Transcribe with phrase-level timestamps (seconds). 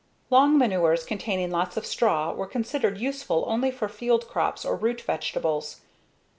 [0.31, 4.99] Long manures containing lots of straw were considered useful only for field crops or root
[5.01, 5.81] vegetables.